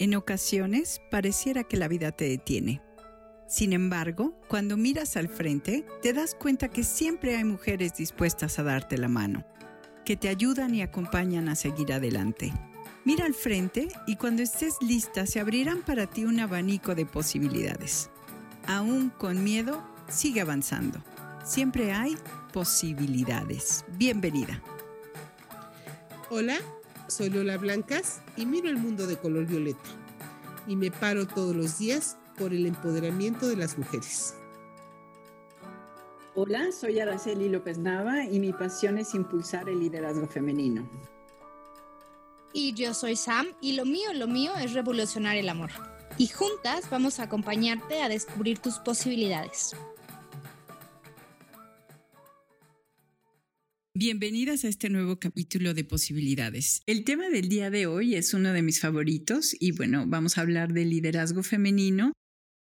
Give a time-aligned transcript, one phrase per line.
[0.00, 2.80] En ocasiones pareciera que la vida te detiene.
[3.48, 8.62] Sin embargo, cuando miras al frente, te das cuenta que siempre hay mujeres dispuestas a
[8.62, 9.44] darte la mano,
[10.04, 12.52] que te ayudan y acompañan a seguir adelante.
[13.04, 18.10] Mira al frente y cuando estés lista se abrirán para ti un abanico de posibilidades.
[18.66, 21.02] Aún con miedo, sigue avanzando.
[21.42, 22.16] Siempre hay
[22.52, 23.84] posibilidades.
[23.96, 24.62] Bienvenida.
[26.30, 26.58] Hola,
[27.08, 29.88] soy Lola Blancas y miro el mundo de color violeta.
[30.66, 34.34] Y me paro todos los días por el empoderamiento de las mujeres.
[36.34, 40.88] Hola, soy Araceli López Nava y mi pasión es impulsar el liderazgo femenino.
[42.52, 45.70] Y yo soy Sam y lo mío, lo mío es revolucionar el amor.
[46.16, 49.74] Y juntas vamos a acompañarte a descubrir tus posibilidades.
[54.00, 56.82] Bienvenidas a este nuevo capítulo de posibilidades.
[56.86, 60.42] El tema del día de hoy es uno de mis favoritos y bueno, vamos a
[60.42, 62.12] hablar del liderazgo femenino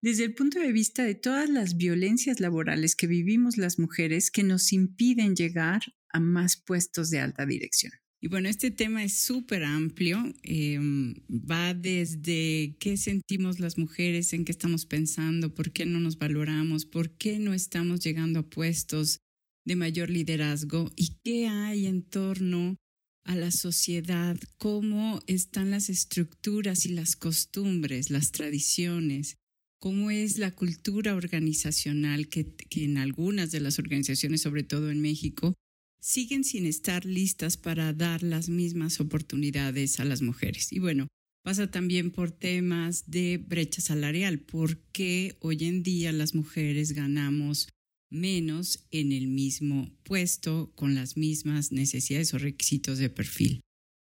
[0.00, 4.44] desde el punto de vista de todas las violencias laborales que vivimos las mujeres que
[4.44, 7.92] nos impiden llegar a más puestos de alta dirección.
[8.18, 14.46] Y bueno, este tema es súper amplio, em, va desde qué sentimos las mujeres, en
[14.46, 19.20] qué estamos pensando, por qué no nos valoramos, por qué no estamos llegando a puestos
[19.66, 22.76] de mayor liderazgo y qué hay en torno
[23.24, 29.36] a la sociedad, cómo están las estructuras y las costumbres, las tradiciones,
[29.80, 35.00] cómo es la cultura organizacional que, que, en algunas de las organizaciones, sobre todo en
[35.00, 35.54] México,
[36.00, 40.72] siguen sin estar listas para dar las mismas oportunidades a las mujeres.
[40.72, 41.08] Y bueno,
[41.42, 47.68] pasa también por temas de brecha salarial, porque hoy en día las mujeres ganamos
[48.10, 53.60] menos en el mismo puesto con las mismas necesidades o requisitos de perfil.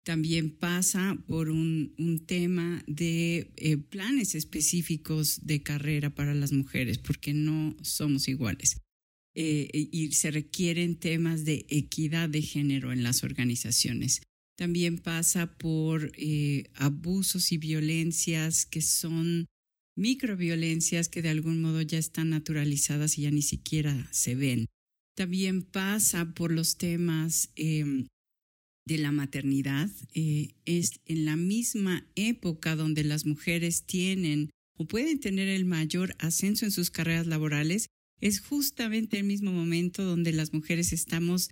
[0.04, 1.94] También pasa por un,
[2.26, 8.80] tema de eh, planes específicos de carrera para las mujeres, porque no somos iguales.
[9.34, 14.20] Eh, y se requieren temas de equidad de género en las organizaciones.
[14.56, 19.46] También pasa por eh, abusos y violencias que son
[19.96, 24.66] microviolencias que de algún modo ya están naturalizadas y ya ni siquiera se ven.
[25.16, 28.06] También pasa por los temas em,
[28.86, 29.90] de la maternidad.
[30.14, 36.14] Eh, es en la misma época donde las mujeres tienen o pueden tener el mayor
[36.18, 37.86] ascenso en sus carreras laborales,
[38.20, 41.50] es justamente el mismo momento donde las mujeres estamos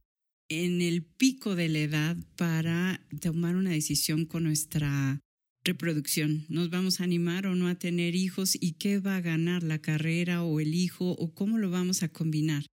[0.49, 5.21] en el pico de la edad para tomar una decisión con nuestra
[5.65, 6.45] reproducción.
[6.49, 9.81] ¿Nos vamos a animar o no a tener hijos y qué va a ganar la
[9.81, 12.67] carrera o el hijo o cómo lo vamos a combinar?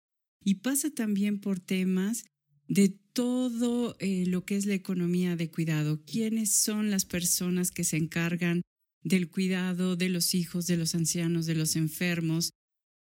[0.44, 2.25] Y pasa también por temas
[2.67, 6.03] de todo eh, lo que es la economía de cuidado.
[6.05, 8.61] ¿Quiénes son las personas que se encargan
[9.03, 12.51] del cuidado de los hijos, de los ancianos, de los enfermos?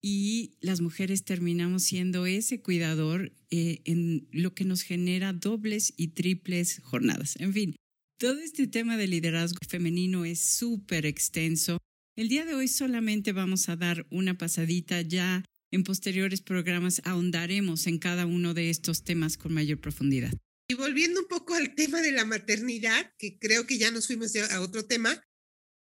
[0.03, 6.09] Y las mujeres terminamos siendo ese cuidador eh, en lo que nos genera dobles y
[6.09, 7.37] triples jornadas.
[7.41, 7.77] En fin,
[8.19, 11.79] todo este tema de liderazgo femenino es súper extenso.
[12.17, 15.45] El día de hoy solamente vamos a dar una pasadita ya.
[15.71, 20.33] En posteriores programas ahondaremos en cada uno de estos temas con mayor profundidad.
[20.69, 24.35] Y volviendo un poco al tema de la maternidad, que creo que ya nos fuimos
[24.37, 25.23] a otro tema,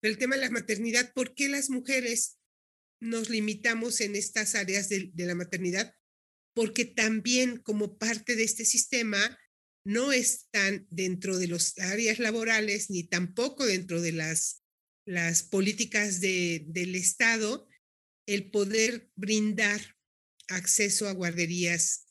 [0.03, 2.39] el tema de la maternidad, ¿por qué las mujeres
[3.01, 5.95] nos limitamos en estas áreas de, de la maternidad?
[6.55, 9.39] Porque también como parte de este sistema,
[9.85, 14.63] no están dentro de las áreas laborales ni tampoco dentro de las,
[15.51, 17.69] políticas de, del Estado
[18.27, 19.97] el poder brindar
[20.49, 22.07] acceso a guarderías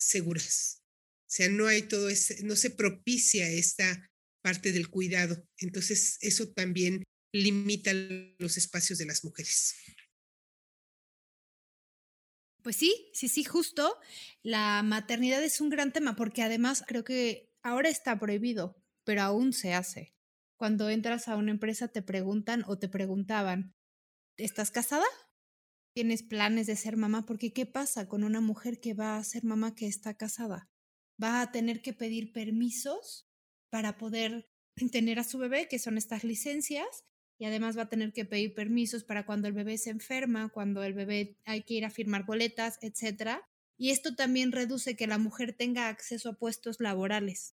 [0.00, 0.82] seguras.
[1.28, 4.10] O sea, no hay todo ese, no se propicia esta
[4.42, 5.46] parte del cuidado.
[5.58, 7.92] Entonces, eso también limita
[8.38, 9.74] los espacios de las mujeres.
[12.62, 13.98] Pues sí, sí, sí, justo.
[14.42, 19.52] La maternidad es un gran tema porque además creo que ahora está prohibido, pero aún
[19.52, 20.14] se hace.
[20.56, 23.74] Cuando entras a una empresa te preguntan o te preguntaban,
[24.36, 25.06] ¿estás casada?
[25.94, 27.26] ¿Tienes planes de ser mamá?
[27.26, 30.68] Porque ¿qué pasa con una mujer que va a ser mamá que está casada?
[31.22, 33.28] Va a tener que pedir permisos
[33.70, 34.48] para poder
[34.92, 36.86] tener a su bebé, que son estas licencias,
[37.38, 40.82] y además va a tener que pedir permisos para cuando el bebé se enferma, cuando
[40.82, 43.38] el bebé hay que ir a firmar boletas, etc.
[43.76, 47.54] Y esto también reduce que la mujer tenga acceso a puestos laborales.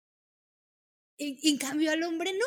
[1.17, 2.47] En cambio al hombre no.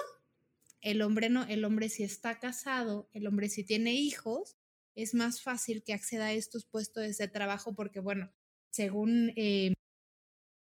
[0.81, 4.57] El hombre no, el hombre si está casado, el hombre si tiene hijos,
[4.95, 8.31] es más fácil que acceda a estos puestos de trabajo porque, bueno,
[8.69, 9.73] según, eh,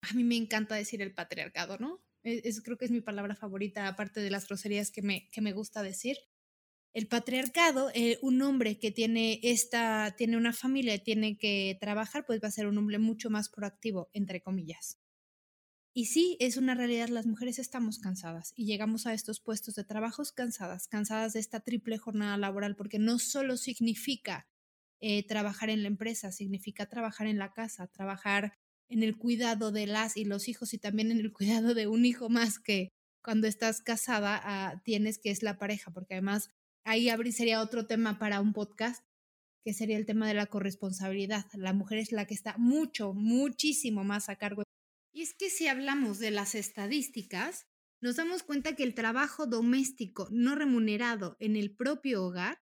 [0.00, 2.02] a mí me encanta decir el patriarcado, ¿no?
[2.22, 5.52] Es, creo que es mi palabra favorita, aparte de las groserías que me, que me
[5.52, 6.16] gusta decir
[6.94, 12.24] el patriarcado, eh, un hombre que tiene esta, tiene una familia y tiene que trabajar,
[12.26, 14.98] pues va a ser un hombre mucho más proactivo, entre comillas.
[15.94, 19.84] Y sí, es una realidad, las mujeres estamos cansadas y llegamos a estos puestos de
[19.84, 24.46] trabajos cansadas, cansadas de esta triple jornada laboral, porque no solo significa
[25.00, 29.86] eh, trabajar en la empresa, significa trabajar en la casa, trabajar en el cuidado de
[29.86, 32.90] las y los hijos y también en el cuidado de un hijo más que
[33.22, 36.50] cuando estás casada ah, tienes, que es la pareja, porque además
[36.86, 39.04] ahí sería otro tema para un podcast,
[39.64, 41.46] que sería el tema de la corresponsabilidad.
[41.52, 44.62] La mujer es la que está mucho, muchísimo más a cargo.
[45.12, 47.66] Y es que si hablamos de las estadísticas,
[48.00, 52.60] nos damos cuenta que el trabajo doméstico no remunerado en el propio hogar,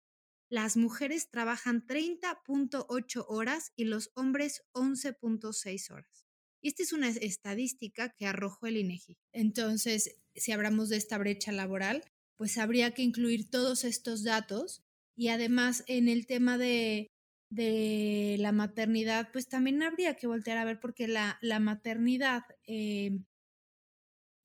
[0.49, 6.25] las mujeres trabajan 30.8 horas y los hombres 11.6 horas.
[6.61, 9.17] Y esta es una estadística que arrojó el INEGI.
[9.31, 12.03] Entonces, si hablamos de esta brecha laboral,
[12.39, 14.81] pues habría que incluir todos estos datos
[15.13, 17.11] y además en el tema de,
[17.51, 23.19] de la maternidad, pues también habría que voltear a ver porque la, la maternidad, eh,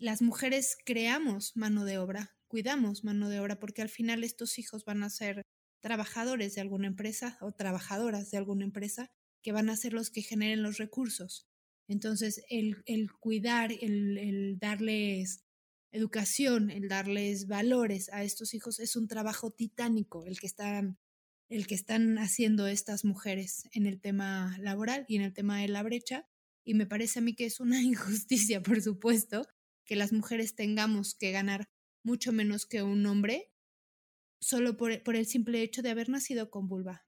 [0.00, 4.85] las mujeres creamos mano de obra, cuidamos mano de obra, porque al final estos hijos
[4.85, 5.43] van a ser
[5.81, 9.06] trabajadores de alguna empresa o trabajadoras de alguna empresa
[9.41, 11.46] que van a ser los que generen los recursos.
[11.87, 15.44] Entonces, el, el cuidar, el, el darles
[15.94, 20.99] educación, el darles valores a estos hijos es un trabajo titánico el que están
[21.49, 25.69] el que están haciendo estas mujeres en el tema laboral y en el tema de
[25.69, 26.26] la brecha
[26.64, 29.46] y me parece a mí que es una injusticia, por supuesto,
[29.85, 31.69] que las mujeres tengamos que ganar
[32.02, 33.52] mucho menos que un hombre
[34.41, 37.06] solo por, por el simple hecho de haber nacido con vulva.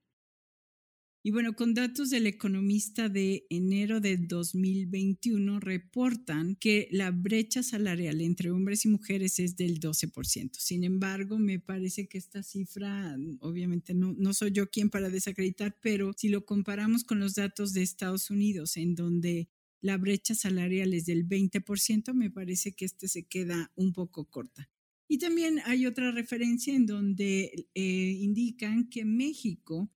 [1.27, 8.21] Y bueno, con datos del economista de enero de 2021 reportan que la brecha salarial
[8.21, 10.51] entre hombres y mujeres es del 12%.
[10.57, 15.75] Sin embargo, me parece que esta cifra, obviamente no, no soy yo quien para desacreditar,
[15.81, 19.49] pero si lo comparamos con los datos de Estados Unidos, en donde
[19.81, 24.69] la brecha salarial es del 20%, me parece que este se queda un poco corta.
[25.09, 29.91] Y también hay otra referencia en donde eh, indican que México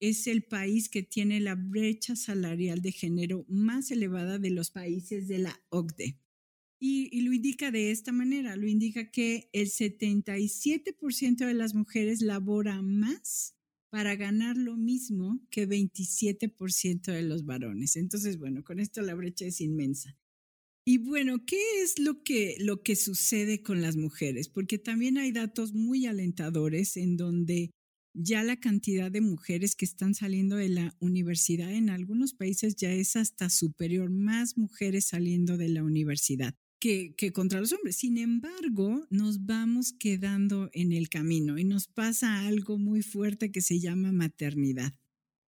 [0.00, 5.28] es el país que tiene la brecha salarial de género más elevada de los países
[5.28, 6.18] de la OCDE.
[6.78, 12.82] Y, lo indica de esta manera, lo indica que el 77% de las mujeres labora
[12.82, 13.54] más
[13.88, 17.96] para ganar lo mismo que 27% de los varones.
[17.96, 20.18] Entonces, bueno, con esto la brecha es inmensa.
[20.84, 24.48] Y bueno, ¿qué es lo que, lo que sucede con las mujeres?
[24.48, 27.70] Porque también hay datos muy alentadores en donde
[28.18, 32.90] ya la cantidad de mujeres que están saliendo de la universidad en algunos países ya
[32.92, 37.96] es hasta superior, más mujeres saliendo de la universidad que, que, contra los hombres.
[37.96, 43.60] Sin embargo, nos vamos quedando en el camino y nos pasa algo muy fuerte que
[43.60, 44.94] se llama maternidad.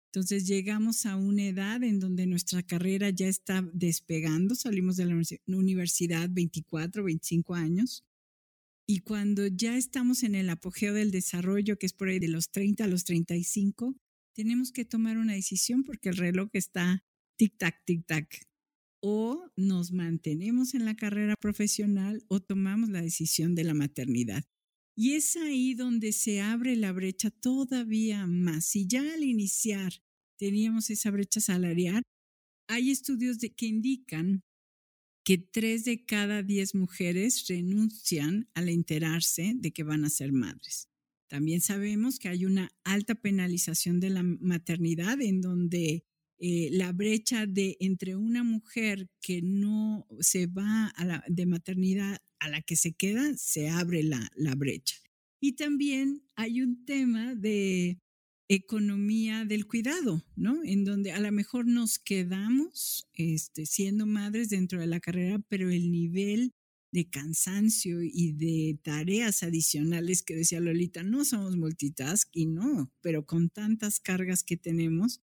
[0.06, 5.56] Entonces llegamos a una edad en donde nuestra carrera ya está despegando, salimos de la
[5.56, 8.04] universidad 24, 25 años
[8.86, 12.50] y cuando ya estamos en el apogeo del desarrollo, que es por ahí de los
[12.50, 13.96] 30 a los 35,
[14.34, 17.02] tenemos que tomar una decisión porque el reloj está
[17.38, 18.46] tic-tac, tic-tac.
[19.00, 24.44] O nos mantenemos en la carrera profesional o tomamos la decisión de la maternidad.
[24.96, 28.66] Y es ahí donde se abre la brecha todavía más.
[28.66, 29.92] Si ya al iniciar
[30.38, 32.02] teníamos esa brecha salarial,
[32.68, 34.42] hay estudios que indican
[35.24, 40.88] que tres de cada diez mujeres renuncian al enterarse de que van a ser madres.
[41.28, 46.04] También sabemos que hay una alta penalización de la maternidad en donde
[46.38, 50.92] eh, la brecha de entre una mujer que no se va
[51.26, 54.96] de maternidad a la que se queda, se abre la brecha.
[55.40, 57.98] Y también hay un tema de
[58.48, 60.62] economía del cuidado, ¿no?
[60.64, 65.70] En donde a lo mejor nos quedamos este, siendo madres dentro de la carrera, pero
[65.70, 66.52] el nivel
[66.92, 73.26] de cansancio y de tareas adicionales que decía Lolita, no somos multitask y no, pero
[73.26, 75.20] con tantas cargas que tenemos,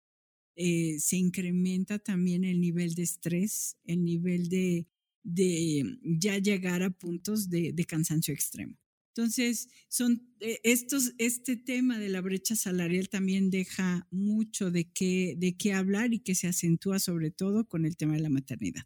[0.57, 4.89] eh, se incrementa también el nivel de estrés, el nivel de,
[5.23, 8.77] de ya llegar a puntos de cansancio extremo.
[9.15, 15.35] Entonces, son eh, estos, este tema de la brecha salarial también deja mucho de qué,
[15.37, 18.83] de qué hablar y que se acentúa sobre todo con el tema de la maternidad.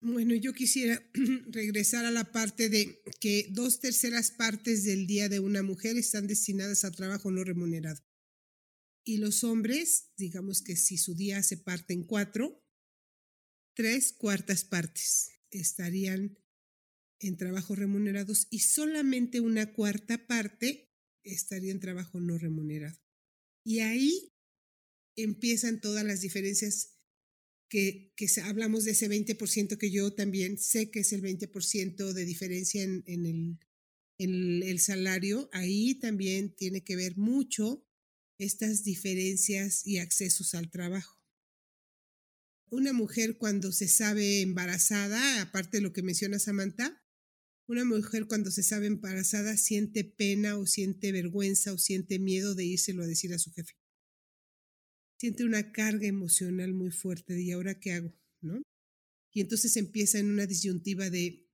[0.00, 1.02] Bueno, yo quisiera
[1.48, 6.28] regresar a la parte de que dos terceras partes del día de una mujer están
[6.28, 8.00] destinadas a trabajo no remunerado.
[9.04, 12.64] Y los hombres, digamos que si su día se parte en cuatro,
[13.74, 16.38] tres cuartas partes estarían
[17.20, 20.90] en trabajos remunerados y solamente una cuarta parte
[21.22, 22.98] estaría en trabajo no remunerado.
[23.64, 24.32] Y ahí
[25.16, 26.96] empiezan todas las diferencias
[27.68, 32.24] que, que hablamos de ese 20% que yo también sé que es el 20% de
[32.24, 33.58] diferencia en, en, el,
[34.18, 35.48] en el salario.
[35.52, 37.84] Ahí también tiene que ver mucho
[38.38, 41.18] estas diferencias y accesos al trabajo.
[42.70, 47.00] Una mujer cuando se sabe embarazada, aparte de lo que menciona Samantha,
[47.68, 52.64] una mujer cuando se sabe embarazada siente pena o siente vergüenza o siente miedo de
[52.64, 53.74] írselo a decir a su jefe.
[55.18, 58.12] Siente una carga emocional muy fuerte de ¿y ahora qué hago?
[58.40, 58.62] ¿No?
[59.32, 61.46] Y entonces empieza en una disyuntiva de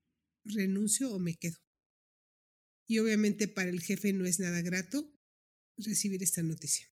[0.45, 1.57] renuncio o me quedo.
[2.87, 5.13] Y obviamente para el jefe no es nada grato
[5.79, 6.87] recibir esta noticia.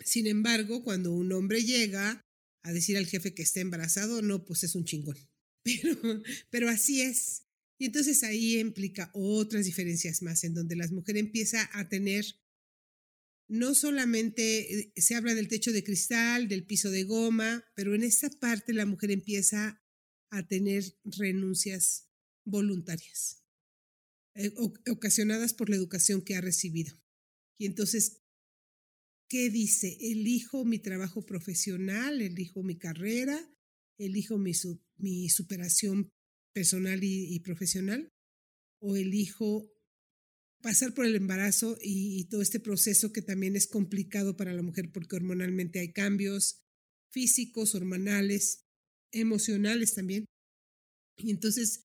[0.00, 2.20] Sin embargo, cuando un hombre llega
[2.62, 5.16] a decir al jefe que está embarazado, no, pues es un chingón.
[5.64, 5.96] Pero,
[6.50, 7.44] pero así es.
[7.78, 12.24] Y entonces ahí implica otras diferencias más, en donde las mujeres empieza a tener,
[13.48, 18.02] no solamente eh, se habla del techo de cristal, del piso de goma, pero en
[18.02, 19.84] esta parte la mujer empieza
[20.30, 22.08] a tener renuncias
[22.44, 23.44] voluntarias,
[24.34, 24.52] eh,
[24.90, 27.00] ocasionadas por la educación que ha recibido.
[27.58, 28.21] Y entonces,
[29.32, 29.96] ¿qué dice?
[29.98, 33.50] Elijo mi trabajo profesional, elijo mi carrera,
[33.98, 34.52] elijo mi,
[34.98, 36.10] mi superación
[36.52, 38.10] personal y, profesional,
[38.82, 39.72] o elijo
[40.60, 44.92] pasar por el embarazo y, todo este proceso que también es complicado para la mujer
[44.92, 46.60] porque hormonalmente hay cambios
[47.10, 48.66] físicos, hormonales,
[49.12, 50.26] emocionales también.
[51.16, 51.84] Y entonces,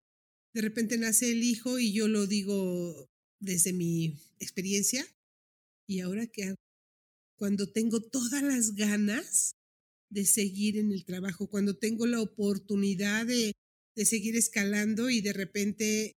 [0.53, 5.07] de repente nace el hijo y yo lo digo desde mi experiencia,
[5.89, 6.66] ¿Y ahora qué hago?
[7.37, 9.55] Cuando tengo todas las ganas
[10.09, 13.53] de seguir en el trabajo, cuando tengo la oportunidad de,
[13.95, 16.13] de seguir escalando y de repente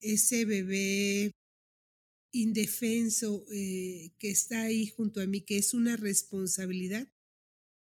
[0.00, 1.32] ese bebé
[2.32, 7.12] indefenso eh, que está ahí junto a mí, que es una responsabilidad,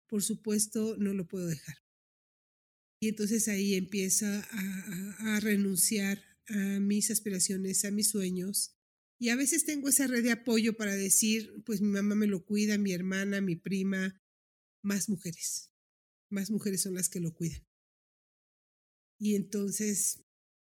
[0.08, 1.78] por supuesto no lo puedo dejar.
[3.02, 8.79] Y entonces ahí empieza a, a renunciar a mis aspiraciones, a mis sueños,
[9.20, 12.46] y a veces tengo esa red de apoyo para decir, pues mi mamá me lo
[12.46, 14.22] cuida, mi hermana, mi prima,
[14.82, 15.72] más mujeres.
[16.30, 17.68] Más mujeres son las que lo cuidan.
[19.20, 20.24] Y entonces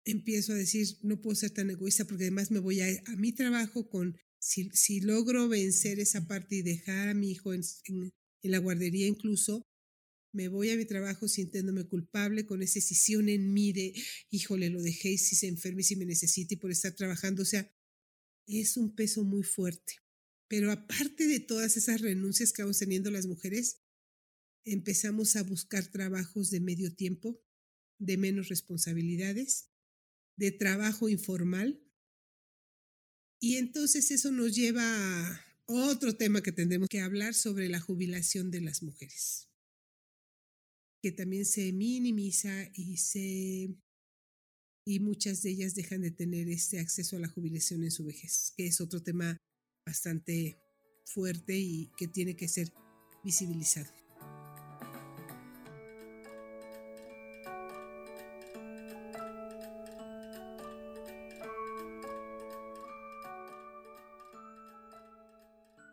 [0.04, 3.32] empiezo a decir, no puedo ser tan egoísta porque además me voy a, a mi
[3.32, 7.62] trabajo con, si, si, logro vencer esa parte y dejar a mi hijo en,
[8.42, 9.64] la guardería incluso,
[10.32, 13.92] me voy a mi trabajo sintiéndome culpable con esa decisión en mí de,
[14.30, 17.42] híjole, lo dejé si se enferma y si me necesita y por estar trabajando.
[17.42, 17.70] O sea,
[18.58, 20.00] es un peso muy fuerte.
[20.48, 23.82] Pero aparte de todas esas renuncias que vamos teniendo las mujeres,
[24.64, 27.40] empezamos a buscar trabajos de medio tiempo,
[27.98, 29.70] de menos responsabilidades,
[30.36, 31.80] de trabajo informal.
[33.40, 38.50] Y entonces eso nos lleva a otro tema que tendremos que hablar sobre la jubilación
[38.50, 39.48] de las mujeres,
[41.00, 43.76] que también se minimiza y se
[44.90, 48.52] y muchas de ellas dejan de tener este acceso a la jubilación en su vejez,
[48.56, 49.36] que es otro tema
[49.86, 50.58] bastante
[51.04, 52.72] fuerte y que tiene que ser
[53.22, 53.88] visibilizado.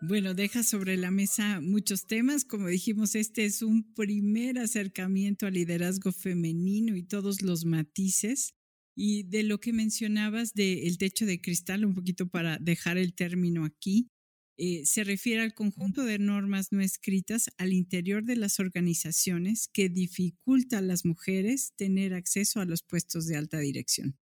[0.01, 2.45] Bueno, deja sobre la mesa muchos temas.
[2.45, 8.56] Como dijimos, este es un primer acercamiento al liderazgo femenino y todos los matices.
[8.99, 13.63] Y de lo que mencionabas del techo de cristal, un poquito para dejar el término
[13.63, 14.09] aquí,
[14.57, 19.87] eh, se refiere al conjunto de normas no escritas al interior de las organizaciones que
[19.87, 24.17] dificulta a las mujeres tener acceso a los puestos de alta dirección.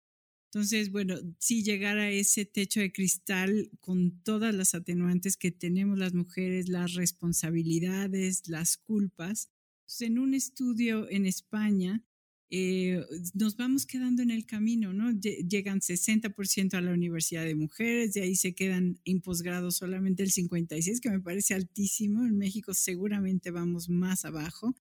[0.52, 5.98] Entonces, bueno, si llegar a ese techo de cristal con todas las atenuantes que tenemos
[5.98, 9.50] las mujeres, las responsabilidades, las culpas,
[9.86, 12.02] pues en un estudio en España
[12.50, 15.10] eh, nos vamos quedando en el camino, ¿no?
[15.12, 20.30] Llegan 60% a la Universidad de Mujeres, de ahí se quedan en posgrado solamente el
[20.30, 22.24] 56%, que me parece altísimo.
[22.24, 24.74] En México seguramente vamos más abajo.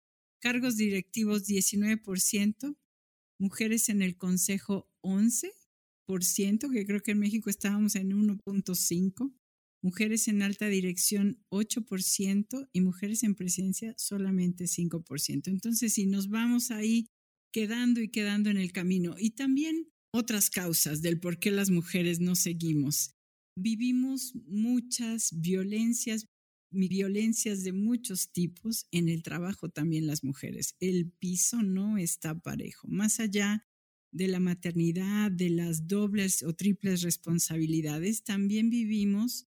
[0.41, 2.77] Cargos directivos 19%,
[3.39, 9.35] mujeres en el consejo 11%, que creo que en México estábamos en 1.5%.
[9.83, 15.49] Mujeres en alta dirección 8% y mujeres en presidencia solamente 5%.
[15.49, 17.09] Entonces, si nos vamos ahí
[17.53, 19.15] quedando y quedando en el camino.
[19.19, 23.15] Y también otras causas del por qué las mujeres no seguimos.
[23.57, 26.27] Vivimos muchas violencias,
[26.71, 30.75] violencias de muchos tipos en el trabajo también las mujeres.
[30.81, 32.89] El piso no está parejo.
[32.89, 33.67] Más allá
[34.13, 39.47] de la maternidad, de las dobles o triples responsabilidades, también vivimos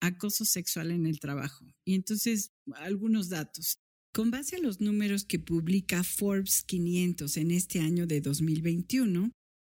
[0.00, 1.66] acoso sexual en el trabajo.
[1.84, 3.80] Y entonces, algunos datos.
[4.18, 9.30] Con base a los números que publica Forbes 500 en este año de 2021,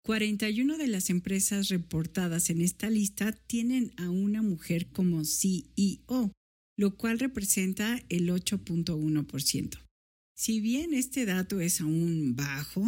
[0.06, 6.32] 41 de las empresas reportadas en esta lista tienen a una mujer como CEO,
[6.78, 9.78] lo cual representa el 8.1%.
[10.38, 12.86] Si bien este dato es aún bajo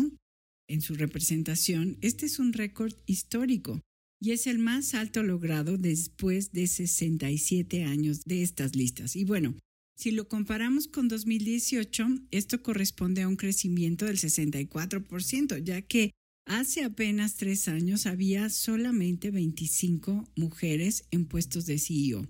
[0.70, 3.82] en su representación, este es un récord histórico
[4.22, 9.18] y es el más alto logrado después de 67 años de estas listas.
[9.18, 9.54] Y bueno,
[10.02, 16.10] si lo comparamos con 2018, esto corresponde a un crecimiento del 64%, ya que
[16.48, 22.28] hace apenas tres años había solamente 25 mujeres en puestos de CEO.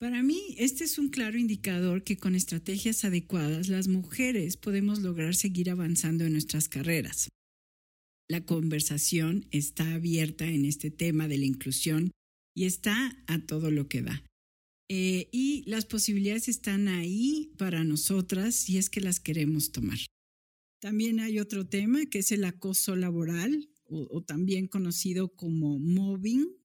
[0.00, 5.36] Para mí, este es un claro indicador que con estrategias adecuadas las mujeres podemos lograr
[5.36, 7.28] seguir avanzando en nuestras carreras.
[8.28, 12.10] La conversación está abierta en este tema de la inclusión
[12.52, 14.24] y está a todo lo que da.
[14.88, 19.98] Eh, y las posibilidades están ahí para nosotras si es que las queremos tomar.
[20.80, 26.56] También hay otro tema que es el acoso laboral o también conocido como mobbing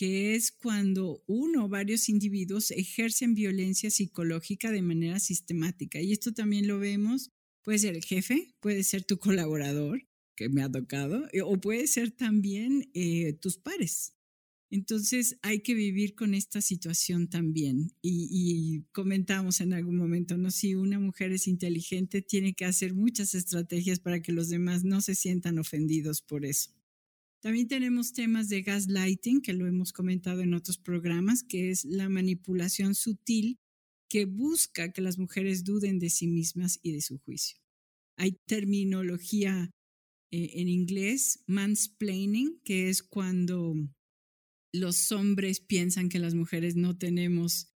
[0.00, 6.00] que es cuando uno o varios individuos ejercen violencia psicológica de manera sistemática.
[6.00, 10.62] Y esto también lo vemos, puede ser el jefe, puede ser tu colaborador, que me
[10.62, 14.14] ha tocado, eh, o puede ser también eh, tus pares.
[14.70, 17.92] Entonces hay que vivir con esta situación también.
[18.00, 20.50] Y, y, comentamos en algún momento, ¿no?
[20.50, 25.00] Si una mujer es inteligente, tiene que hacer muchas estrategias para que los demás no
[25.00, 26.70] se sientan ofendidos por eso.
[27.40, 32.08] También tenemos temas de gaslighting, que lo hemos comentado en otros programas, que es la
[32.08, 33.58] manipulación sutil
[34.10, 37.58] que busca que las mujeres duden de sí mismas y de su juicio.
[38.16, 39.70] Hay terminología
[40.32, 43.74] eh, en inglés, mansplaining, que es cuando
[44.72, 47.72] los hombres piensan que las mujeres no tenemos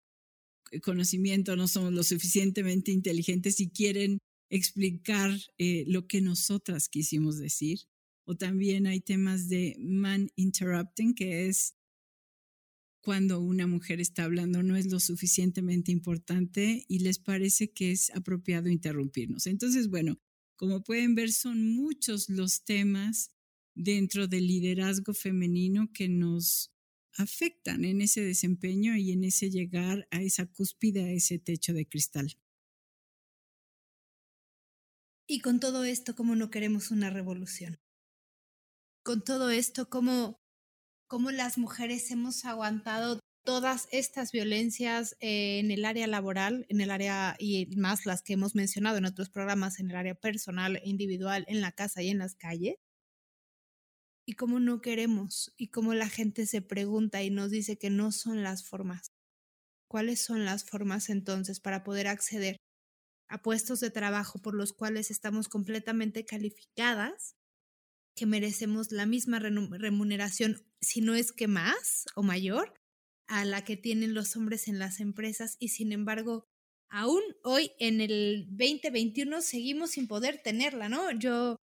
[0.82, 4.18] conocimiento, no somos lo suficientemente inteligentes y quieren
[4.50, 7.80] explicar eh, lo que nosotras quisimos decir.
[8.24, 11.74] O también hay temas de man interrupting, que es
[13.02, 18.10] cuando una mujer está hablando no es lo suficientemente importante y les parece que es
[18.14, 19.46] apropiado interrumpirnos.
[19.46, 20.20] Entonces, bueno,
[20.56, 23.32] como pueden ver, son muchos los temas
[23.74, 26.71] dentro del liderazgo femenino que nos
[27.16, 31.86] afectan en ese desempeño y en ese llegar a esa cúspide, a ese techo de
[31.86, 32.36] cristal.
[35.26, 37.78] Y con todo esto, ¿cómo no queremos una revolución?
[39.02, 40.40] con todo esto, cómo,
[41.08, 47.34] cómo las mujeres hemos aguantado todas estas violencias en el área laboral, en el área
[47.38, 51.60] y más las que hemos mencionado en otros programas, en el área personal individual, en
[51.60, 52.76] la casa y en las calles.
[54.24, 58.12] Y cómo no queremos y cómo la gente se pregunta y nos dice que no
[58.12, 59.10] son las formas.
[59.88, 62.56] ¿Cuáles son las formas entonces para poder acceder
[63.28, 67.34] a puestos de trabajo por los cuales estamos completamente calificadas
[68.14, 72.74] que merecemos la misma remuneración, si no es que más o mayor,
[73.26, 76.44] a la que tienen los hombres en las empresas y sin embargo,
[76.90, 81.10] aún hoy en el 2021 seguimos sin poder tenerla, ¿no?
[81.12, 81.56] Yo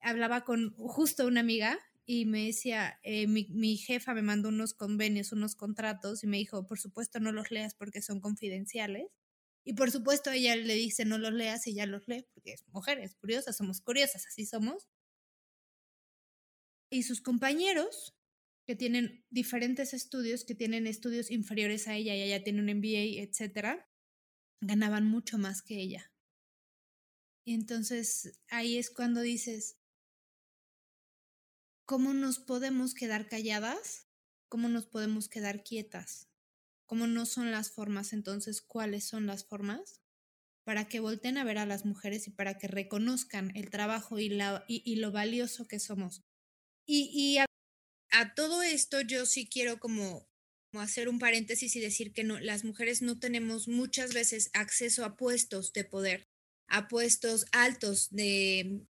[0.00, 4.74] hablaba con justo una amiga y me decía, eh, mi, mi, jefa me mandó unos
[4.74, 9.08] convenios, unos contratos y me dijo, por supuesto no los leas porque son confidenciales.
[9.64, 12.64] Y por supuesto ella le dice, no los leas y ya los lee porque es
[12.68, 14.88] mujeres curiosas, somos curiosas, así somos
[16.90, 18.14] y sus compañeros,
[18.66, 23.22] que tienen diferentes estudios, que tienen estudios inferiores a ella y ella tiene un MBA,
[23.22, 23.88] etcétera,
[24.60, 26.12] ganaban mucho más que ella.
[27.46, 29.77] Y entonces ahí es cuando dices,
[31.88, 34.06] ¿cómo nos podemos quedar calladas?
[34.50, 36.28] ¿Cómo nos podemos quedar quietas?
[36.84, 38.12] ¿Cómo no son las formas?
[38.12, 40.02] Entonces, ¿cuáles son las formas?
[40.64, 44.28] Para que volten a ver a las mujeres y para que reconozcan el trabajo y,
[44.28, 46.22] la, y lo valioso que somos.
[46.86, 50.28] Y, a, todo esto yo sí quiero como,
[50.74, 55.16] hacer un paréntesis y decir que no, las mujeres no tenemos muchas veces acceso a
[55.16, 56.28] puestos de poder,
[56.68, 58.86] a puestos altos de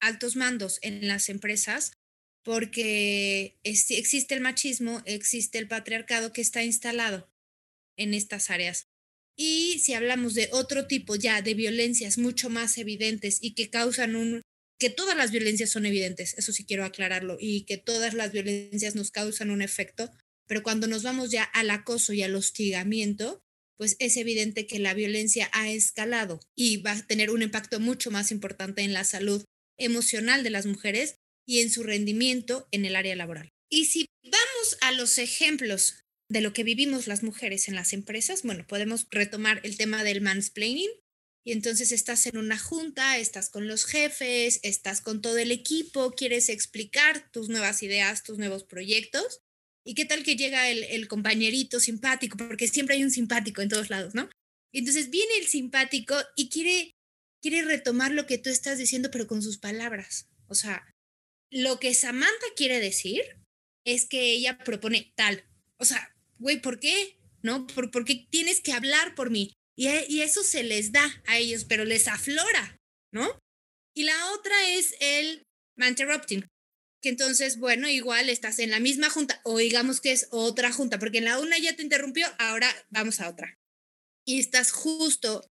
[0.00, 1.99] altos mandos en las empresas,
[2.42, 7.30] porque existe el machismo, existe el patriarcado que está instalado
[7.96, 8.88] en estas áreas.
[9.36, 14.16] Y si hablamos de otro tipo ya de violencias mucho más evidentes y que causan
[14.16, 14.42] un
[14.78, 18.94] que todas las violencias son evidentes, eso sí quiero aclararlo, y que todas las violencias
[18.94, 20.10] nos causan un efecto,
[20.46, 23.42] pero cuando nos vamos ya al acoso y al hostigamiento,
[23.76, 28.10] pues es evidente que la violencia ha escalado y va a tener un impacto mucho
[28.10, 29.44] más importante en la salud
[29.78, 31.16] emocional de las mujeres
[31.50, 33.50] y en su rendimiento en el área laboral.
[33.68, 35.96] Y si vamos a los ejemplos
[36.28, 40.20] de lo que vivimos las mujeres en las empresas, bueno, podemos retomar el tema del
[40.20, 40.90] mansplaining.
[41.44, 46.12] Y entonces estás en una junta, estás con los jefes, estás con todo el equipo,
[46.12, 49.40] quieres explicar tus nuevas ideas, tus nuevos proyectos.
[49.84, 52.36] ¿Y qué tal que llega el, el compañerito simpático?
[52.36, 54.30] Porque siempre hay un simpático en todos lados, ¿no?
[54.72, 56.94] Y entonces viene el simpático y quiere,
[57.42, 60.28] quiere retomar lo que tú estás diciendo, pero con sus palabras.
[60.46, 60.86] O sea,
[61.50, 63.22] lo que Samantha quiere decir
[63.84, 65.44] es que ella propone tal.
[65.78, 67.18] O sea, güey, ¿por qué?
[67.42, 67.66] ¿No?
[67.66, 69.52] ¿Por, porque tienes que hablar por mí.
[69.76, 72.78] Y, y eso se les da a ellos, pero les aflora,
[73.12, 73.38] ¿no?
[73.94, 75.42] Y la otra es el
[75.76, 76.46] interrupting,
[77.02, 80.98] que entonces, bueno, igual estás en la misma junta, o digamos que es otra junta,
[80.98, 83.58] porque en la una ya te interrumpió, ahora vamos a otra.
[84.26, 85.48] Y estás justo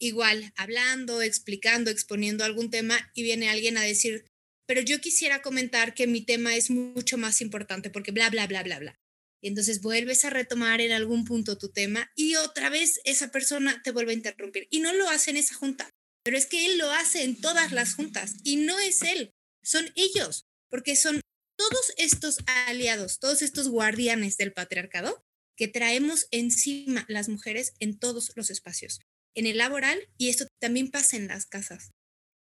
[0.00, 4.24] igual hablando, explicando, exponiendo algún tema, y viene alguien a decir,
[4.66, 8.62] pero yo quisiera comentar que mi tema es mucho más importante porque bla, bla, bla,
[8.62, 8.98] bla, bla.
[9.42, 13.82] Y entonces vuelves a retomar en algún punto tu tema y otra vez esa persona
[13.82, 14.66] te vuelve a interrumpir.
[14.70, 15.90] Y no lo hace en esa junta,
[16.24, 19.92] pero es que él lo hace en todas las juntas y no es él, son
[19.96, 21.20] ellos, porque son
[21.56, 25.22] todos estos aliados, todos estos guardianes del patriarcado
[25.56, 29.00] que traemos encima las mujeres en todos los espacios,
[29.34, 31.90] en el laboral y esto también pasa en las casas.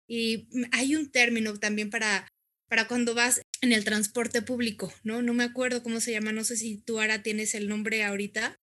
[0.08, 2.28] Y hay un término también para,
[2.68, 5.22] para cuando vas en el transporte público, ¿no?
[5.22, 8.56] No me acuerdo cómo se llama, no sé si tú ahora tienes el nombre ahorita,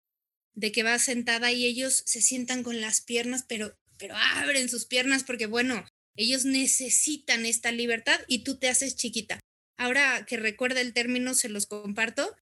[0.55, 4.85] de que vas sentada y ellos se sientan con las piernas, pero, pero abren sus
[4.85, 9.39] piernas porque, bueno, ellos necesitan esta libertad y tú te haces chiquita.
[9.77, 12.35] Ahora que recuerda el término, se los comparto,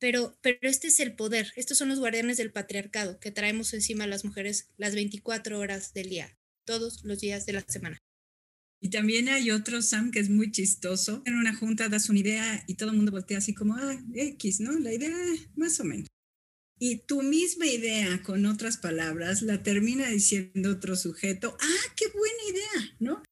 [0.00, 4.04] pero, pero este es el poder, estos son los guardianes del patriarcado que traemos encima
[4.04, 7.98] a las mujeres las 24 horas del día, todos los días de la semana.
[8.80, 11.22] Y también hay otro, Sam, que es muy chistoso.
[11.24, 14.60] En una junta das una idea y todo el mundo voltea así como, ah, X,
[14.60, 14.78] ¿no?
[14.78, 15.16] La idea
[15.56, 16.06] más o menos.
[16.80, 22.42] Y tu misma idea, con otras palabras, la termina diciendo otro sujeto, ah, qué buena
[22.50, 23.22] idea, ¿no?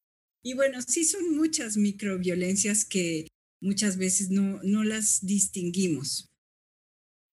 [0.42, 3.28] Y bueno, sí son muchas microviolencias que
[3.60, 6.28] muchas veces no, no las distinguimos.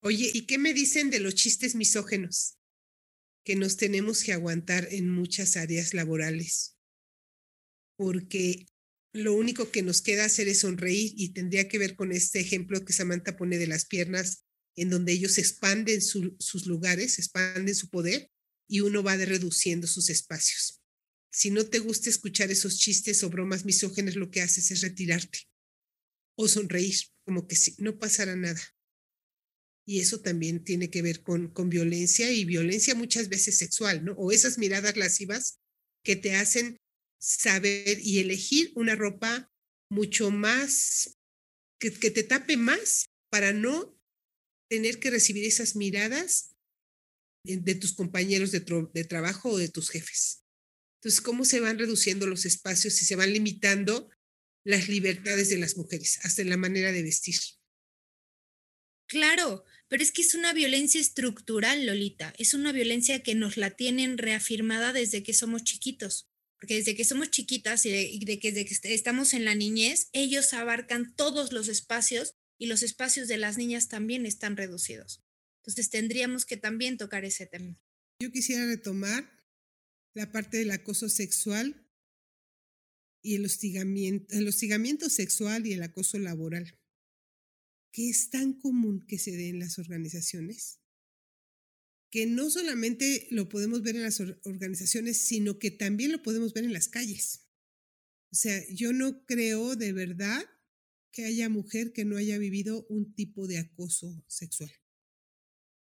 [0.03, 2.55] Oye, ¿y qué me dicen de los chistes misógenos
[3.43, 6.72] que nos tenemos que aguantar en muchas áreas laborales?
[8.03, 8.65] Porque
[9.13, 12.83] lo único que nos queda hacer es sonreír y tendría que ver con este ejemplo
[12.83, 14.43] que Samantha pone de las piernas,
[14.75, 18.29] en donde ellos expanden sus lugares, expanden su poder
[18.67, 20.81] y uno va reduciendo sus espacios.
[21.31, 25.39] Si no te gusta escuchar esos chistes o bromas misógenas, lo que haces es retirarte
[26.35, 28.61] o sonreír, como que si no pasara nada.
[29.85, 34.11] Y eso también tiene que ver con, con violencia y violencia muchas veces sexual, ¿no?
[34.13, 35.59] O esas miradas lascivas
[36.03, 36.77] que te hacen
[37.23, 39.49] saber y elegir una ropa
[39.89, 41.17] mucho más,
[41.79, 43.97] que, te tape más para no
[44.69, 46.53] tener que recibir esas miradas
[47.45, 48.59] de tus compañeros de,
[48.93, 50.43] de, trabajo o de tus jefes.
[50.99, 54.09] Entonces, ¿cómo se van reduciendo los espacios y se van limitando
[54.65, 57.35] las libertades de las mujeres, hasta en la manera de vestir?
[59.07, 62.33] Claro, pero es que es una violencia estructural, Lolita.
[62.37, 66.32] Es una violencia que nos la tienen reafirmada desde que somos chiquitos
[66.63, 70.53] porque desde que somos chiquitas y de, que desde que estamos en la niñez, ellos
[70.53, 75.21] abarcan todos los espacios y los espacios de las niñas también están reducidos.
[75.57, 77.77] Entonces tendríamos que también tocar ese tema.
[78.21, 79.29] Yo quisiera retomar
[80.13, 81.85] la parte del acoso sexual
[83.21, 86.79] y el hostigamiento, el hostigamiento sexual y el acoso laboral,
[87.91, 90.79] que es tan común que se dé en las organizaciones
[92.13, 96.63] que no solamente lo podemos ver en las organizaciones, sino que también lo podemos ver
[96.63, 97.47] en las calles.
[98.31, 100.45] O sea, yo no creo de verdad
[101.11, 104.71] que haya mujer que no haya vivido un tipo de acoso sexual.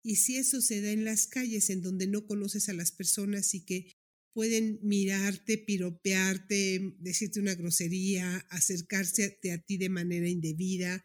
[0.05, 3.53] Y si eso se da en las calles, en donde no conoces a las personas
[3.53, 3.91] y que
[4.31, 11.03] pueden mirarte, piropearte, decirte una grosería, acercarse a ti de manera indebida,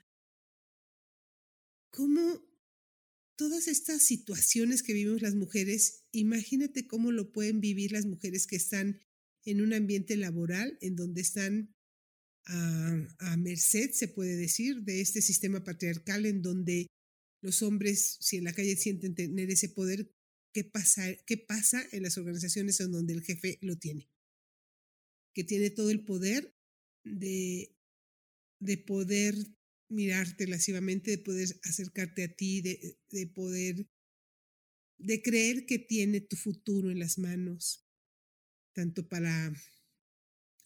[1.91, 2.46] ¿cómo
[3.37, 8.57] todas estas situaciones que vivimos las mujeres, imagínate cómo lo pueden vivir las mujeres que
[8.57, 9.01] están
[9.45, 11.75] en un ambiente laboral en donde están
[12.47, 16.87] a, merced, se puede decir, de este sistema patriarcal en donde
[17.43, 20.11] los hombres, si en la calle sienten tener ese poder,
[20.55, 24.09] ¿qué pasa, qué pasa en las organizaciones en donde el jefe lo tiene?
[25.35, 26.55] Que tiene todo el poder
[27.05, 27.77] de,
[28.61, 29.35] de poder
[29.89, 33.89] mirarte lascivamente, de poder acercarte a ti, de, de poder,
[34.99, 37.87] de creer que tiene tu futuro en las manos,
[38.75, 39.53] tanto para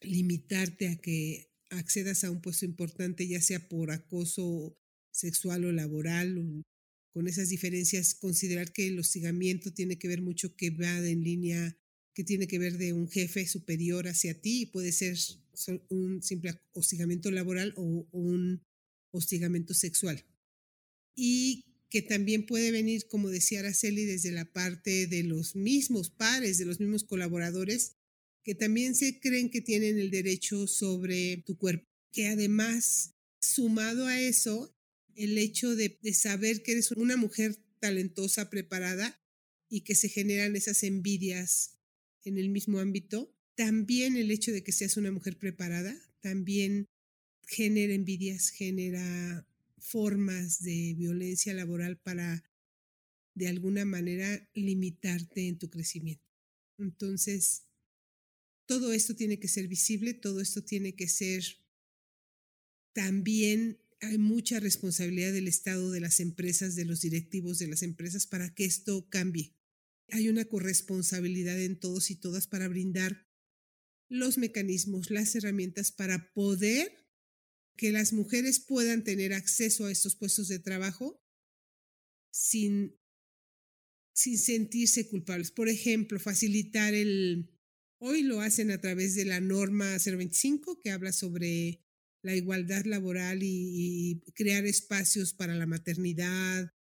[0.01, 4.77] limitarte a que accedas a un puesto importante, ya sea por acoso
[5.13, 6.65] sexual o laboral,
[7.13, 11.77] con esas diferencias, considerar que el hostigamiento tiene que ver mucho que va en línea,
[12.15, 15.17] que tiene que ver de un jefe superior hacia ti puede ser
[15.89, 18.63] un simple hostigamiento laboral o, un
[19.11, 20.25] hostigamiento sexual.
[21.15, 26.57] Y que también puede venir, como decía Araceli, desde la parte de los mismos pares,
[26.59, 27.97] de los mismos colaboradores,
[28.45, 31.85] que también se creen que tienen el derecho sobre tu cuerpo.
[32.13, 34.75] Que además, sumado a eso,
[35.15, 39.21] el hecho de, saber que eres una mujer talentosa, preparada
[39.69, 41.79] y que se generan esas envidias
[42.25, 43.35] en el mismo ámbito.
[43.57, 46.87] También el hecho de que seas una mujer preparada también
[47.51, 49.45] genera envidias, genera
[49.77, 52.45] formas de violencia laboral para
[53.35, 56.25] de alguna manera limitarte en tu crecimiento.
[56.79, 57.65] Entonces,
[58.67, 61.45] todo esto tiene que ser visible, todo esto tiene que ser
[62.93, 68.27] también hay mucha responsabilidad del Estado, de las empresas, de los directivos de las empresas
[68.27, 69.55] para que esto cambie.
[70.09, 73.27] Hay una corresponsabilidad en todos y todas para brindar
[74.09, 77.00] los mecanismos, las herramientas para poder
[77.81, 81.19] que las mujeres puedan tener acceso a estos puestos de trabajo
[82.31, 82.95] sin,
[84.13, 85.51] sin sentirse culpables.
[85.51, 87.51] Por ejemplo, facilitar el...
[87.99, 91.83] Hoy lo hacen a través de la norma 025 que habla sobre
[92.23, 96.75] la igualdad laboral y, crear espacios para la maternidad,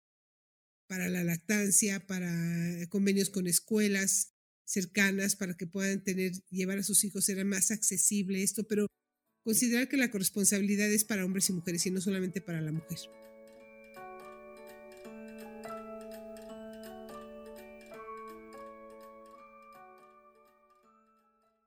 [0.88, 4.34] para la lactancia, para convenios con escuelas
[4.66, 8.88] cercanas para que puedan tener, llevar a sus hijos, era más accesible esto, pero
[9.48, 12.98] considerar que la corresponsabilidad es para hombres y mujeres y no solamente para la mujer.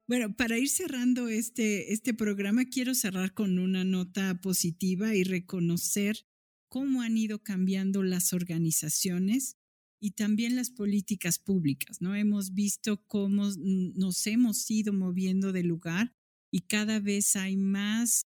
[0.07, 6.27] Bueno, para ir cerrando este, este programa, quiero cerrar con una nota positiva y reconocer
[6.69, 9.57] cómo han ido cambiando las organizaciones
[9.99, 12.14] y también las políticas públicas, ¿no?
[12.14, 16.14] Hemos visto cómo nos hemos ido moviendo de lugar
[16.51, 18.27] y cada vez hay más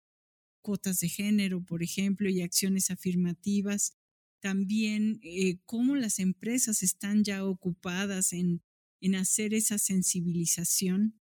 [0.63, 3.95] cuotas de género, por ejemplo, y acciones afirmativas.
[4.41, 8.63] También eh, cómo las empresas están ya ocupadas en,
[9.01, 11.21] en hacer esa sensibilización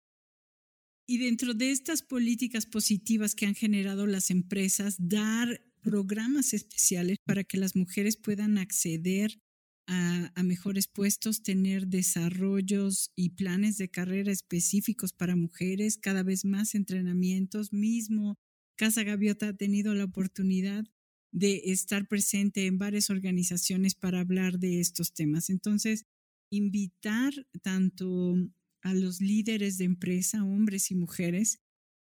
[1.06, 7.44] y dentro de estas políticas positivas que han generado las empresas, dar programas especiales para
[7.44, 9.38] que las mujeres puedan acceder
[9.88, 16.76] a, mejores puestos, tener desarrollos y planes de carrera específicos para mujeres, cada vez más
[16.76, 17.74] entrenamientos.
[17.74, 18.38] Mismo
[18.76, 20.86] Casa Gaviota ha tenido la oportunidad
[21.32, 25.50] de estar presente en varias organizaciones para hablar de estos temas.
[25.50, 26.06] Entonces,
[26.52, 28.36] invitar tanto
[28.82, 31.60] a los líderes de empresa, hombres y mujeres,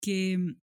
[0.02, 0.56] que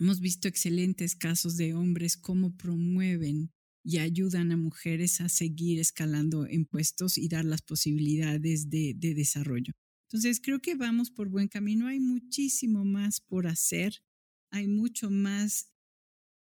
[0.00, 3.52] hemos visto excelentes casos de hombres cómo promueven
[3.84, 9.14] y ayudan a mujeres a seguir escalando en puestos y dar las posibilidades de, de
[9.14, 9.72] desarrollo.
[10.08, 11.86] Entonces, creo que vamos por buen camino.
[11.86, 14.02] Hay muchísimo más por hacer,
[14.50, 15.72] hay mucho más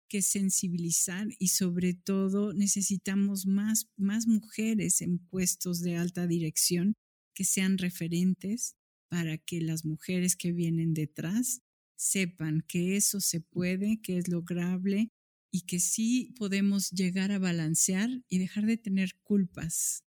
[0.10, 6.96] que sensibilizar y sobre todo necesitamos más, más mujeres en puestos de alta dirección
[7.36, 8.76] que sean referentes,
[9.10, 11.62] para que las mujeres que vienen detrás
[11.98, 15.10] sepan que eso se puede, que es lograble
[15.52, 20.04] y que sí podemos llegar a balancear y dejar de tener culpas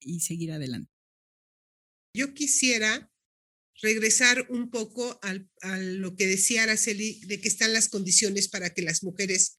[0.00, 0.92] y seguir adelante.
[2.14, 3.12] Yo quisiera
[3.80, 8.82] regresar un poco a lo que decía Araceli, de que están las condiciones para que
[8.82, 9.58] las mujeres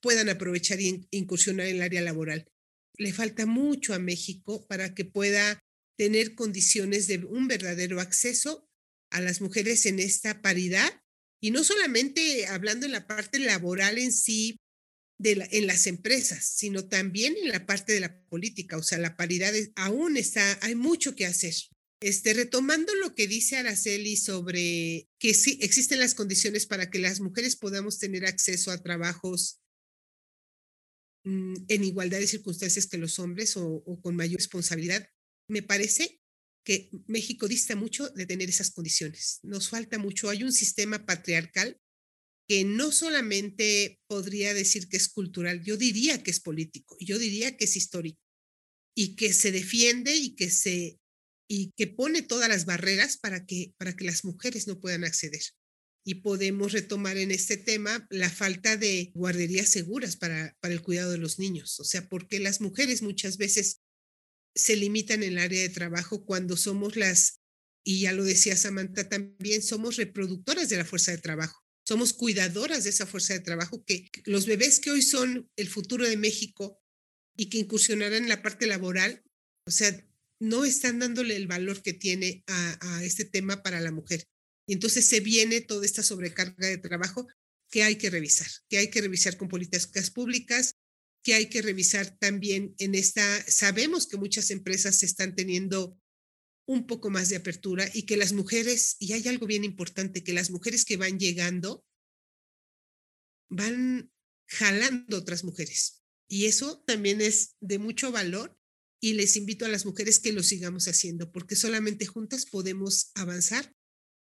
[0.00, 2.50] puedan aprovechar e incursionar en el área laboral.
[2.96, 5.58] Le falta mucho a México para que pueda
[5.96, 8.66] tener condiciones de un verdadero acceso
[9.10, 11.02] a las mujeres en esta paridad
[11.40, 14.60] y no solamente hablando en la parte laboral en sí,
[15.18, 18.76] de en las empresas, sino también en la parte de la política.
[18.76, 21.54] O sea, la paridad aún está, hay mucho que hacer.
[22.02, 27.20] Este, retomando lo que dice Araceli sobre que sí existen las condiciones para que las
[27.20, 29.60] mujeres podamos tener acceso a trabajos
[31.24, 35.06] mm, en igualdad de circunstancias que los hombres o con mayor responsabilidad
[35.46, 36.19] me parece
[36.64, 39.40] que México dista mucho de tener esas condiciones.
[39.42, 40.28] Nos falta mucho.
[40.28, 41.80] Hay un sistema patriarcal
[42.50, 47.56] que no solamente podría decir que es cultural, yo diría que es político, yo diría
[47.56, 48.20] que es histórico
[48.96, 50.98] y que se defiende y que se
[51.48, 55.42] y que pone todas las barreras para que para que las mujeres no puedan acceder.
[56.04, 61.12] Y podemos retomar en este tema la falta de guarderías seguras para, para el cuidado
[61.12, 61.78] de los niños.
[61.78, 63.80] O sea, porque las mujeres muchas veces
[64.54, 67.40] se limitan en el área de trabajo cuando somos las,
[67.84, 71.58] y ya lo decía Samantha también, somos reproductoras de la fuerza de trabajo.
[71.86, 76.08] somos cuidadoras de esa fuerza de trabajo, que los bebés que hoy son el futuro
[76.08, 76.78] de México
[77.36, 79.24] y que incursionarán en la parte laboral,
[79.66, 80.06] o sea,
[80.40, 84.28] no están dándole el valor que tiene a, a este tema para la mujer.
[84.68, 87.26] Y entonces se viene toda esta sobrecarga de trabajo
[87.70, 90.76] que hay que revisar, que hay que revisar con políticas públicas,
[91.22, 95.98] que hay que revisar también en esta, sabemos que muchas empresas están teniendo
[96.66, 100.32] un poco más de apertura y que las mujeres, y hay algo bien importante, que
[100.32, 101.84] las mujeres que van llegando
[103.50, 104.12] van
[104.46, 106.02] jalando otras mujeres.
[106.28, 108.56] Y eso también es de mucho valor
[109.00, 113.74] y les invito a las mujeres que lo sigamos haciendo, porque solamente juntas podemos avanzar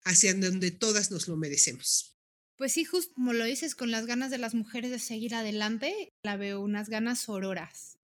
[0.03, 2.17] hacia donde todas nos lo merecemos.
[2.57, 6.13] Pues sí, justo como lo dices, con las ganas de las mujeres de seguir adelante,
[6.23, 7.97] la veo unas ganas auroras,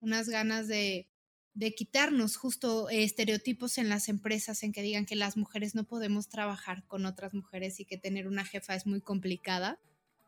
[0.00, 1.08] unas ganas de,
[1.54, 6.28] de quitarnos justo estereotipos en las empresas en que digan que las mujeres no podemos
[6.28, 9.78] trabajar con otras mujeres y que tener una jefa es muy complicada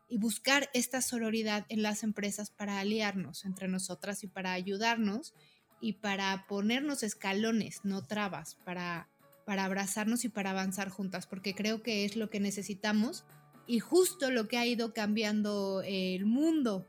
[0.09, 5.33] y buscar esta sororidad en las empresas para aliarnos entre nosotras y para ayudarnos
[5.81, 9.09] y para ponernos escalones, no trabas, para,
[9.45, 13.25] para abrazarnos y para avanzar juntas, porque creo que es lo que necesitamos
[13.67, 16.87] y justo lo que ha ido cambiando el mundo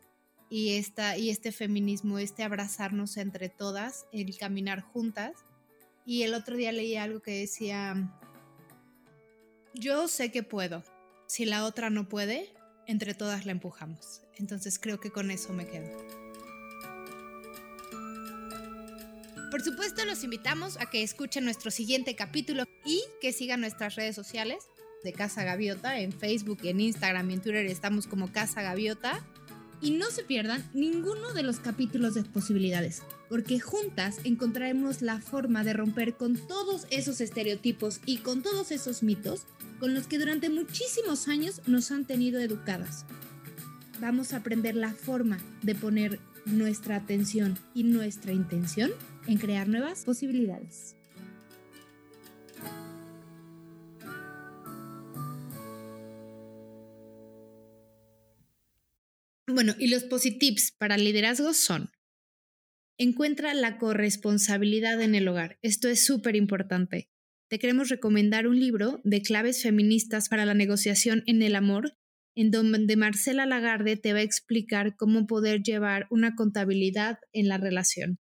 [0.49, 5.33] y, esta, y este feminismo, este abrazarnos entre todas, el caminar juntas.
[6.07, 8.17] Y el otro día leí algo que decía,
[9.75, 10.85] yo sé que puedo,
[11.27, 12.55] si la otra no puede,
[12.87, 14.23] entre todas la empujamos.
[14.37, 15.91] Entonces creo que con eso me quedo.
[19.51, 24.15] Por supuesto, los invitamos a que escuchen nuestro siguiente capítulo y que sigan nuestras redes
[24.15, 24.69] sociales
[25.05, 26.01] de Casa Gaviota.
[26.01, 29.25] En Facebook, en Instagram y en Twitter estamos como Casa Gaviota.
[29.81, 35.63] Y no se pierdan ninguno de los capítulos de posibilidades, porque juntas encontraremos la forma
[35.63, 39.47] de romper con todos esos estereotipos y con todos esos mitos
[39.79, 43.05] con los que durante muchísimos años nos han tenido educadas.
[44.01, 48.91] Vamos a aprender la forma de poner nuestra atención y nuestra intención
[49.27, 50.98] en crear nuevas posibilidades.
[59.59, 61.91] Bueno, y los positives para liderazgo son,
[62.97, 65.59] encuentra la corresponsabilidad en el hogar.
[65.63, 67.09] Esto es súper importante.
[67.51, 71.99] Te queremos recomendar un libro de claves feministas para la negociación en el amor,
[72.37, 77.59] en donde Marcela Lagarde te va a explicar cómo poder llevar una contabilidad en la
[77.59, 78.21] relación.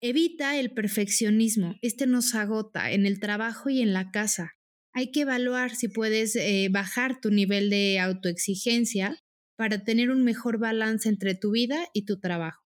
[0.00, 1.74] Evita el perfeccionismo.
[1.82, 4.52] Este nos agota en el trabajo y en la casa.
[4.92, 9.18] Hay que evaluar si puedes eh, bajar tu nivel de autoexigencia
[9.56, 12.62] para tener un mejor balance entre tu vida y tu trabajo.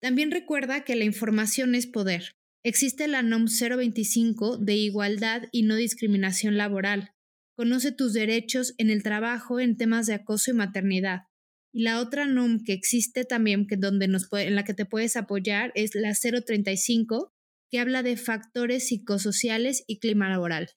[0.00, 2.32] También recuerda que la información es poder.
[2.64, 7.12] Existe la NOM 025 de igualdad y no discriminación laboral.
[7.56, 11.22] Conoce tus derechos en el trabajo en temas de acoso y maternidad.
[11.72, 15.72] Y la otra NOM que existe también, que donde en la que te puedes apoyar,
[15.74, 17.32] es la 035,
[17.70, 20.70] que habla de factores psicosociales y clima laboral.